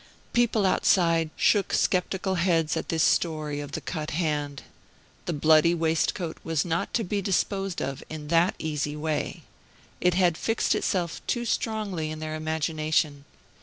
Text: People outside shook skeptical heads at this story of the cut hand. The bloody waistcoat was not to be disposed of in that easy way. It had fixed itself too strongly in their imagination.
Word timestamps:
People 0.33 0.65
outside 0.65 1.29
shook 1.35 1.73
skeptical 1.73 2.33
heads 2.33 2.75
at 2.75 2.89
this 2.89 3.03
story 3.03 3.59
of 3.59 3.73
the 3.73 3.81
cut 3.81 4.09
hand. 4.09 4.63
The 5.27 5.31
bloody 5.33 5.75
waistcoat 5.75 6.39
was 6.43 6.65
not 6.65 6.91
to 6.95 7.03
be 7.03 7.21
disposed 7.21 7.83
of 7.83 8.01
in 8.09 8.29
that 8.29 8.55
easy 8.57 8.95
way. 8.95 9.43
It 9.99 10.15
had 10.15 10.39
fixed 10.39 10.73
itself 10.73 11.21
too 11.27 11.45
strongly 11.45 12.09
in 12.09 12.17
their 12.17 12.33
imagination. 12.33 13.25